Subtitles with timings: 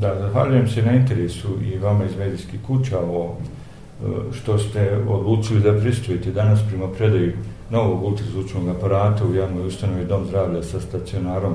[0.00, 5.60] Da, zahvaljujem se na interesu i vama iz medijskih kuća o e, što ste odlučili
[5.60, 7.32] da pristujete danas prema predaju
[7.70, 11.54] novog ultrazvučnog aparata u javnoj ustanovi Dom zdravlja sa stacionarom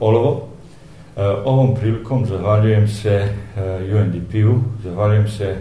[0.00, 0.48] Olovo.
[1.16, 3.28] E, ovom prilikom zahvaljujem se e,
[3.94, 4.54] UNDP-u,
[4.84, 5.56] zahvaljujem se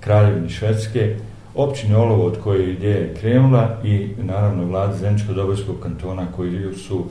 [0.00, 1.16] Kraljevini Švedske,
[1.54, 7.06] općini Olovo od koje ideja je krenula i naravno vlade Zeničko-Dobojskog kantona koji su uh,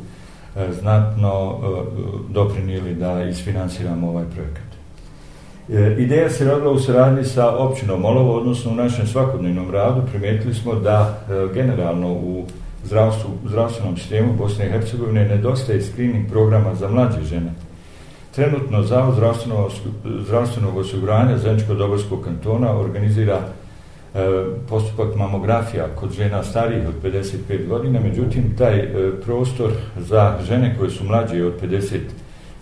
[0.60, 1.82] E, znatno e,
[2.30, 4.70] doprinili da isfinansiramo ovaj projekat.
[5.70, 10.54] E, ideja se radila u saradnji sa općinom Olovo, odnosno u našem svakodnevnom radu primijetili
[10.54, 11.22] smo da
[11.54, 12.46] generalno u
[12.86, 17.54] zdravstvu, zdravstvenom sistemu Bosne i Hercegovine nedostaje screening programa za mlađe žene.
[18.36, 19.72] Trenutno Zavod zdravstvenog,
[20.26, 23.40] zdravstvenog osiguranja Zeničko-Dobarskog kantona organizira
[24.16, 30.76] E, postupak mamografija kod žena starijih od 55 godina, međutim taj e, prostor za žene
[30.78, 32.00] koje su mlađe od 50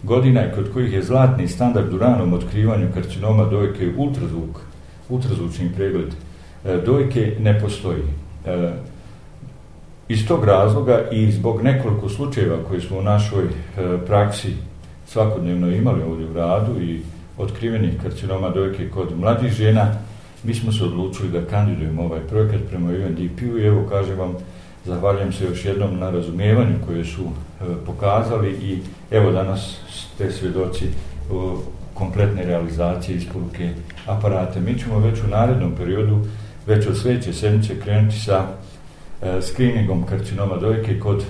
[0.04, 4.60] godina i kod kojih je zlatni standard u ranom otkrivanju karcinoma dojke ultrazvuk,
[5.10, 6.14] ultrazvučni pregled
[6.66, 8.04] e, dojke ne postoji.
[10.08, 13.44] Iz tog razloga i zbog nekoliko slučajeva koje smo u našoj
[14.06, 14.54] praksi
[15.08, 17.02] svakodnevno imali ovdje u radu i
[17.38, 19.92] otkrivenih karcinoma dojke kod mlađih žena,
[20.44, 24.34] mi smo se odlučili da kandidujemo ovaj projekat prema UNDP-u i evo kažem vam,
[24.86, 28.80] zahvaljujem se još jednom na razumijevanju koje su e, pokazali i
[29.12, 30.90] evo danas ste svjedoci e,
[31.94, 33.74] kompletne realizacije isporuke
[34.08, 34.60] aparata.
[34.60, 36.20] Mi ćemo već u narednom periodu,
[36.68, 38.46] već od sljedeće sedmice krenuti sa
[39.22, 41.26] e, screeningom karcinoma dojke kod e,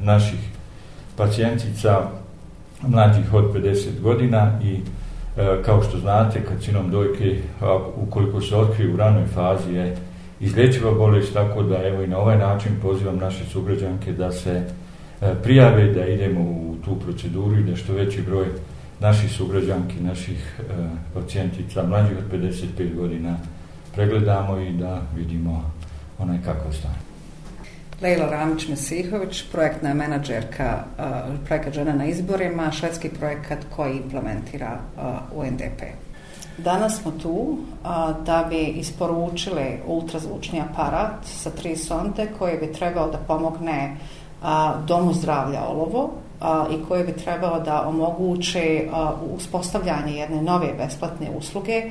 [0.00, 0.38] naših
[1.16, 2.08] pacijentica
[2.82, 4.78] mlađih od 50 godina i e,
[5.36, 7.36] E, kao što znate karcinom dojke
[7.96, 9.96] ukoliko se otkrije u ranoj fazi je
[10.40, 14.62] izlječiva bolest tako da evo i na ovaj način pozivam naše sugrađanke da se
[15.20, 18.46] e, prijave da idemo u tu proceduru i da što veći broj
[19.00, 20.62] naših sugrađanki, naših e,
[21.14, 23.36] pacijentica mlađih od 55 godina
[23.94, 25.70] pregledamo i da vidimo
[26.18, 27.07] onaj kako stanje.
[28.02, 31.04] Lejla Ramić-Mesihović, projektna menadžerka uh,
[31.46, 35.02] projekat Žena na izborima, švedski projekat koji implementira uh,
[35.38, 35.82] UNDP.
[36.58, 37.58] Danas smo tu uh,
[38.26, 43.96] da bi isporučili ultrazvučni aparat sa tri sonde koji bi trebao da pomogne
[44.86, 46.10] Domu zdravlja Olovo
[46.70, 48.88] i koji bi trebao da omogući
[49.34, 51.82] uspostavljanje jedne nove besplatne usluge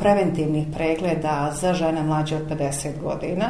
[0.00, 3.46] preventivnih pregleda za žene mlađe od 50 godina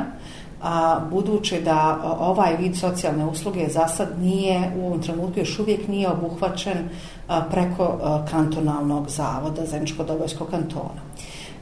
[0.63, 5.89] a, budući da ovaj vid socijalne usluge za sad nije u ovom trenutku još uvijek
[5.89, 6.89] nije obuhvaćen
[7.29, 11.01] a, preko a, kantonalnog zavoda Zeničko-Dobojskog kantona.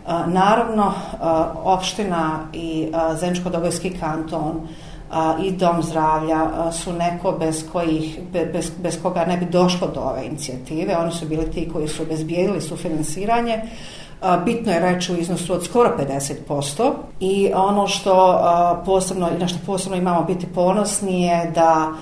[0.06, 4.69] A, naravno, a, opština i Zeničko-Dobojski kanton
[5.10, 9.88] a, i dom zdravlja a, su neko bez, kojih, bez, bez koga ne bi došlo
[9.94, 10.96] do ove inicijative.
[10.96, 13.62] Oni su bili ti koji su obezbijedili sufinansiranje
[14.44, 15.96] bitno je reći u iznosu od skoro
[16.48, 18.42] 50% i ono što
[18.84, 21.92] posebno na što posebno imamo biti ponosni je da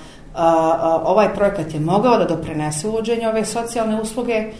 [1.04, 4.52] ovaj projekat je mogao da doprinese uvođenje ove socijalne usluge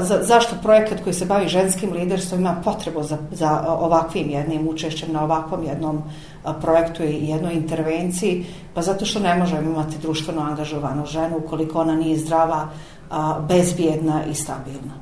[0.00, 5.12] za, zašto projekat koji se bavi ženskim liderstvom ima potrebu za, za ovakvim jednim učešćem
[5.12, 6.02] na ovakvom jednom
[6.60, 11.94] projektu i jednoj intervenciji, pa zato što ne možemo imati društveno angažovanu ženu ukoliko ona
[11.94, 12.68] nije zdrava,
[13.48, 14.94] bezbjedna i stabilna.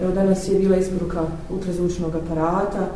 [0.00, 2.86] Evo danas je bila isporuka ultrazvučnog aparata.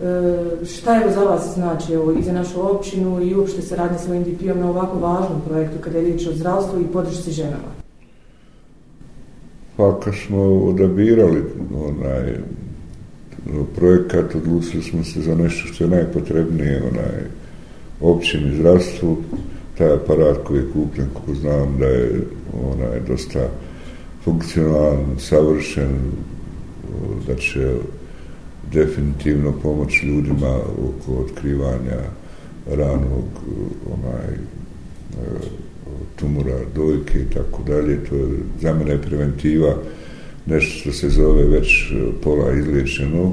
[0.00, 3.98] E, šta je za vas znači evo, i za našu općinu i uopšte se radi
[3.98, 7.81] sa NDP-om na ovako važnom projektu kada je riječ o zdravstvu i podršci ženama?
[9.76, 11.42] Pa kad smo odabirali
[11.74, 12.34] onaj
[13.76, 17.20] projekat, odlučili smo se za nešto što je najpotrebnije onaj
[18.00, 19.16] općini zdravstvu.
[19.78, 22.20] Taj aparat koji je kupljen, kako znam da je
[22.72, 23.48] onaj dosta
[24.24, 25.98] funkcionalan, savršen,
[27.26, 27.74] da će
[28.72, 32.00] definitivno pomoć ljudima oko otkrivanja
[32.70, 33.24] ranog
[33.92, 34.36] onaj
[36.16, 38.04] tumora dojke i tako dalje.
[38.04, 38.28] To je
[38.60, 39.76] za mene preventiva
[40.46, 43.32] nešto što se zove već e, pola izliječenog.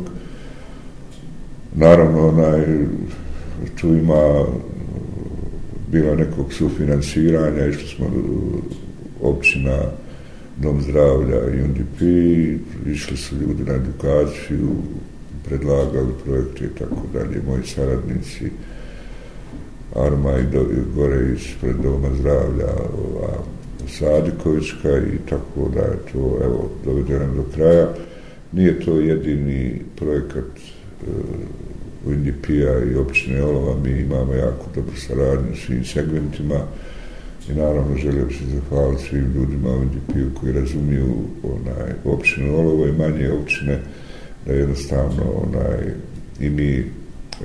[1.76, 2.66] Naravno, onaj,
[3.82, 4.46] tu ima
[5.92, 8.06] bila nekog sufinansiranja išli smo
[9.22, 9.78] općina
[10.58, 12.02] dom zdravlja i UNDP,
[12.88, 14.70] išli su ljudi na edukaciju,
[15.46, 18.52] predlagali projekte i tako dalje, moji saradnici,
[19.96, 20.66] Arma i do,
[20.96, 22.74] gore ispred doma zdravlja,
[23.08, 23.34] ova,
[23.88, 27.88] Sadikovićka i tako da je to, evo, dovedeno do kraja.
[28.52, 31.12] Nije to jedini projekat e,
[32.06, 36.60] UNDP-a i općine Olova, mi imamo jako dobru saradnju svim segmentima,
[37.50, 42.88] I naravno želio bi se zahvaliti svim ljudima u NDP-u koji razumiju onaj, općinu Olovo
[42.88, 43.80] i manje općine,
[44.46, 45.94] da jednostavno onaj,
[46.40, 46.86] i mi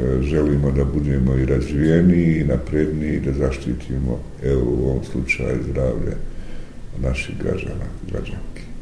[0.00, 5.62] Eh, želimo da budemo i razvijeni i napredni i da zaštitimo, evo u ovom slučaju,
[5.70, 6.16] zdravlje
[7.02, 8.73] naših građana, građanki.